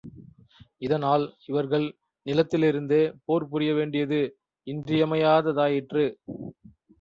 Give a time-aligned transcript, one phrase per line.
[0.77, 1.85] இதனால், இவர்கள்
[2.25, 4.19] நிலத்திலிருந்தே போர் புரிய வேண்டியது
[4.67, 6.05] இன்றியமையாததாயிற்று.